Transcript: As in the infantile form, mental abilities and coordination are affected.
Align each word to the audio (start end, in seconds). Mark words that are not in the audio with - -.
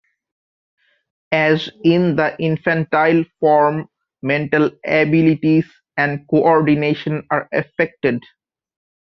As 1.31 1.69
in 1.83 2.15
the 2.15 2.35
infantile 2.39 3.23
form, 3.39 3.87
mental 4.23 4.71
abilities 4.83 5.71
and 5.95 6.27
coordination 6.27 7.27
are 7.29 7.47
affected. 7.53 8.23